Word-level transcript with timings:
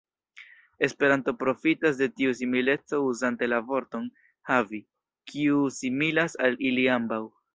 Esperanto 0.85 1.33
profitas 1.41 1.99
de 2.01 2.07
tiu 2.21 2.31
simileco 2.39 3.01
uzante 3.09 3.51
la 3.53 3.59
vorton 3.69 4.09
"havi", 4.53 4.81
kiu 5.33 5.63
similas 5.79 6.41
al 6.49 6.61
ili 6.71 6.87
ambaŭ. 6.97 7.23